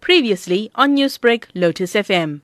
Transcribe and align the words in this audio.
Previously 0.00 0.70
on 0.74 0.96
Newsbreak, 0.96 1.46
Lotus 1.54 1.94
FM. 1.94 2.40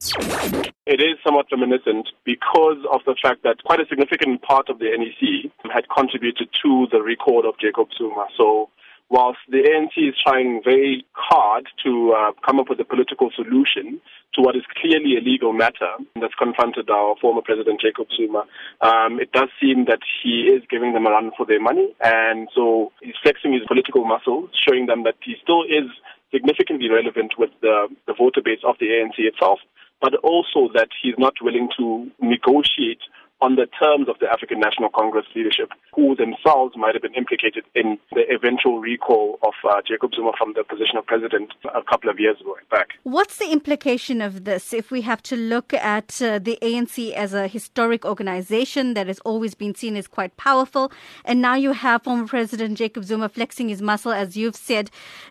It 0.86 1.00
is 1.00 1.18
somewhat 1.24 1.46
reminiscent 1.50 2.08
because 2.24 2.78
of 2.92 3.00
the 3.06 3.16
fact 3.20 3.42
that 3.42 3.62
quite 3.64 3.80
a 3.80 3.86
significant 3.88 4.42
part 4.42 4.68
of 4.68 4.78
the 4.78 4.86
NEC 4.86 5.50
had 5.72 5.88
contributed 5.88 6.48
to 6.62 6.86
the 6.92 7.02
recall 7.02 7.48
of 7.48 7.58
Jacob 7.58 7.88
Zuma. 7.98 8.26
So 8.36 8.70
whilst 9.08 9.38
the 9.48 9.58
ANC 9.58 10.08
is 10.08 10.14
trying 10.22 10.62
very 10.64 11.04
hard 11.12 11.66
to 11.84 12.14
uh, 12.16 12.32
come 12.44 12.60
up 12.60 12.68
with 12.68 12.80
a 12.80 12.84
political 12.84 13.30
solution 13.34 14.00
to 14.34 14.42
what 14.42 14.56
is 14.56 14.62
clearly 14.80 15.16
a 15.16 15.20
legal 15.20 15.52
matter 15.52 15.90
that's 16.20 16.34
confronted 16.34 16.90
our 16.90 17.16
former 17.20 17.42
president 17.42 17.80
Jacob 17.80 18.06
Zuma, 18.16 18.44
um, 18.80 19.20
it 19.20 19.32
does 19.32 19.48
seem 19.60 19.86
that 19.86 20.00
he 20.22 20.42
is 20.42 20.62
giving 20.70 20.92
them 20.92 21.06
a 21.06 21.10
run 21.10 21.30
for 21.36 21.46
their 21.46 21.60
money, 21.60 21.94
and 22.00 22.48
so 22.54 22.92
he's 23.00 23.14
flexing 23.22 23.52
his 23.52 23.62
political 23.66 24.04
muscle, 24.04 24.48
showing 24.52 24.86
them 24.86 25.04
that 25.04 25.14
he 25.24 25.34
still 25.42 25.62
is 25.62 25.90
significantly 26.32 26.88
relevant 26.90 27.34
with 27.38 27.50
the, 27.60 27.88
the 28.06 28.14
voter 28.14 28.42
base 28.44 28.60
of 28.64 28.76
the 28.80 28.86
ANC 28.86 29.18
itself, 29.18 29.60
but 30.00 30.14
also 30.22 30.68
that 30.74 30.88
he's 31.02 31.14
not 31.18 31.34
willing 31.40 31.68
to 31.78 32.10
negotiate 32.20 33.00
on 33.40 33.56
the 33.56 33.66
terms 33.80 34.08
of 34.08 34.16
the 34.18 34.26
African 34.32 34.60
National 34.60 34.88
Congress 34.88 35.26
leadership, 35.34 35.70
who 35.94 36.16
themselves 36.16 36.74
might 36.76 36.94
have 36.94 37.02
been 37.02 37.14
implicated 37.14 37.64
in 37.74 37.98
eventual 38.30 38.80
recall 38.80 39.38
of 39.42 39.54
uh, 39.64 39.80
Jacob 39.86 40.14
Zuma 40.14 40.32
from 40.38 40.52
the 40.54 40.64
position 40.64 40.96
of 40.96 41.06
president 41.06 41.52
a 41.74 41.82
couple 41.82 42.10
of 42.10 42.18
years 42.18 42.40
ago 42.40 42.56
back. 42.70 42.88
What's 43.02 43.36
the 43.36 43.50
implication 43.50 44.20
of 44.20 44.44
this 44.44 44.72
if 44.72 44.90
we 44.90 45.02
have 45.02 45.22
to 45.24 45.36
look 45.36 45.72
at 45.74 46.20
uh, 46.22 46.38
the 46.38 46.58
ANC 46.62 47.12
as 47.12 47.34
a 47.34 47.46
historic 47.46 48.04
organization 48.04 48.94
that 48.94 49.06
has 49.06 49.18
always 49.20 49.54
been 49.54 49.74
seen 49.74 49.96
as 49.96 50.06
quite 50.06 50.36
powerful, 50.36 50.92
and 51.24 51.40
now 51.40 51.54
you 51.54 51.72
have 51.72 52.02
former 52.02 52.26
President 52.26 52.78
Jacob 52.78 53.04
Zuma 53.04 53.28
flexing 53.28 53.68
his 53.68 53.82
muscle, 53.82 54.12
as 54.12 54.36
you've 54.36 54.56
said? 54.56 54.90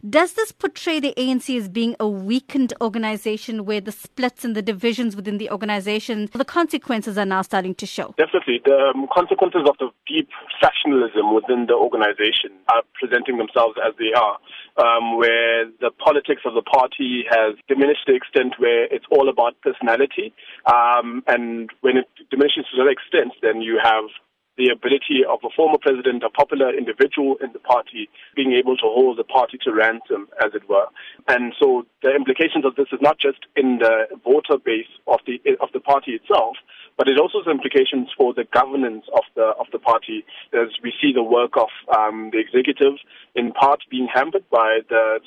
Does 0.09 0.33
this 0.33 0.51
portray 0.51 0.99
the 0.99 1.13
ANC 1.17 1.57
as 1.57 1.69
being 1.69 1.95
a 1.99 2.07
weakened 2.07 2.73
organization 2.81 3.65
where 3.65 3.81
the 3.81 3.91
splits 3.91 4.43
and 4.45 4.55
the 4.55 4.61
divisions 4.61 5.15
within 5.15 5.37
the 5.37 5.49
organization, 5.49 6.29
the 6.33 6.45
consequences 6.45 7.17
are 7.17 7.25
now 7.25 7.41
starting 7.41 7.75
to 7.75 7.85
show? 7.85 8.13
Definitely. 8.17 8.61
The 8.63 8.91
um, 8.93 9.07
consequences 9.13 9.61
of 9.67 9.77
the 9.79 9.89
deep 10.07 10.29
factionalism 10.85 11.33
within 11.33 11.65
the 11.67 11.73
organization 11.73 12.51
are 12.69 12.83
presenting 12.99 13.37
themselves 13.37 13.75
as 13.85 13.93
they 13.99 14.13
are, 14.13 14.37
um, 14.77 15.17
where 15.17 15.65
the 15.81 15.91
politics 16.03 16.41
of 16.45 16.53
the 16.53 16.61
party 16.61 17.25
has 17.29 17.55
diminished 17.67 18.05
to 18.05 18.13
the 18.13 18.17
extent 18.17 18.55
where 18.57 18.85
it's 18.85 19.05
all 19.11 19.29
about 19.29 19.59
personality. 19.61 20.33
Um, 20.65 21.23
and 21.27 21.69
when 21.81 21.97
it 21.97 22.09
diminishes 22.29 22.65
to 22.71 22.83
that 22.83 22.89
extent, 22.89 23.33
then 23.41 23.61
you 23.61 23.79
have 23.81 24.05
the 24.57 24.69
ability 24.69 25.27
of 25.27 25.39
a 25.43 25.49
former 25.55 25.77
president, 25.77 26.23
a 26.23 26.29
popular 26.29 26.75
individual 26.75 27.35
in 27.43 27.51
the 27.53 27.59
party, 27.59 28.09
being 28.35 28.53
able 28.53 28.75
to 28.77 28.87
hold 28.87 29.17
the 29.17 29.23
party 29.23 29.57
to 29.63 29.73
ransom, 29.73 30.27
as 30.43 30.53
it 30.53 30.67
were. 30.69 30.87
And 31.27 31.53
so 31.59 31.85
the 32.01 32.15
implications 32.15 32.65
of 32.65 32.75
this 32.75 32.87
is 32.91 32.99
not 33.01 33.19
just 33.19 33.39
in 33.55 33.79
the 33.79 34.07
voter 34.23 34.57
base 34.57 34.91
of 35.07 35.19
the 35.27 35.39
of 35.59 35.69
the 35.73 35.79
party 35.79 36.11
itself, 36.11 36.55
but 36.97 37.07
it 37.07 37.19
also 37.19 37.43
has 37.43 37.51
implications 37.51 38.09
for 38.17 38.33
the 38.33 38.45
governance 38.53 39.05
of 39.13 39.23
the 39.35 39.53
of 39.59 39.67
the 39.71 39.79
party 39.79 40.23
as 40.53 40.69
we 40.83 40.93
see 41.01 41.11
the 41.13 41.23
work 41.23 41.57
of 41.57 41.69
um, 41.95 42.29
the 42.31 42.39
executive 42.39 42.99
in 43.35 43.51
part 43.51 43.81
being 43.91 44.07
hampered 44.13 44.47
by 44.49 44.79
the 44.89 45.19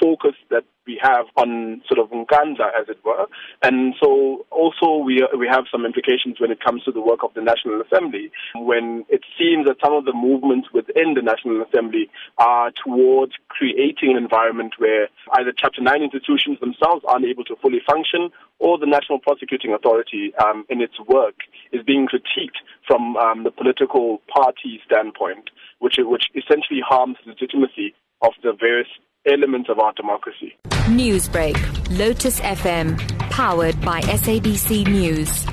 focus 0.00 0.34
that 0.50 0.64
have 1.02 1.26
on 1.36 1.82
sort 1.88 1.98
of 1.98 2.10
Nkandla, 2.10 2.70
as 2.80 2.88
it 2.88 2.98
were. 3.04 3.26
And 3.62 3.94
so 4.00 4.46
also 4.50 5.02
we, 5.02 5.26
we 5.36 5.48
have 5.50 5.64
some 5.70 5.84
implications 5.84 6.40
when 6.40 6.50
it 6.50 6.62
comes 6.62 6.84
to 6.84 6.92
the 6.92 7.00
work 7.00 7.20
of 7.22 7.34
the 7.34 7.42
National 7.42 7.82
Assembly, 7.82 8.30
when 8.54 9.04
it 9.08 9.22
seems 9.38 9.66
that 9.66 9.76
some 9.82 9.92
of 9.94 10.04
the 10.04 10.12
movements 10.12 10.68
within 10.72 11.14
the 11.14 11.22
National 11.22 11.62
Assembly 11.62 12.10
are 12.38 12.72
towards 12.84 13.32
creating 13.48 14.12
an 14.12 14.16
environment 14.16 14.74
where 14.78 15.08
either 15.38 15.52
Chapter 15.56 15.82
9 15.82 16.02
institutions 16.02 16.58
themselves 16.60 17.04
aren't 17.08 17.26
able 17.26 17.44
to 17.44 17.56
fully 17.56 17.80
function 17.86 18.30
or 18.58 18.78
the 18.78 18.86
National 18.86 19.18
Prosecuting 19.18 19.74
Authority 19.74 20.32
um, 20.42 20.64
in 20.68 20.80
its 20.80 20.94
work 21.08 21.34
is 21.72 21.82
being 21.84 22.06
critiqued 22.06 22.62
from 22.86 23.16
um, 23.16 23.44
the 23.44 23.50
political 23.50 24.22
party 24.32 24.80
standpoint, 24.86 25.50
which, 25.80 25.96
which 25.98 26.24
essentially 26.34 26.80
harms 26.86 27.16
the 27.24 27.30
legitimacy 27.30 27.94
of 28.22 28.32
the 28.42 28.52
various 28.58 28.88
elements 29.26 29.68
of 29.68 29.78
our 29.78 29.92
democracy. 29.94 30.56
Newsbreak, 30.88 31.56
Lotus 31.98 32.40
FM, 32.40 32.98
powered 33.30 33.80
by 33.82 34.00
SABC 34.02 34.86
News. 34.88 35.46